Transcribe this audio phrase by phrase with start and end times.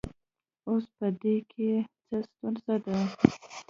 [0.67, 1.69] اوس په دې کې
[2.05, 2.97] څه ستونزه ده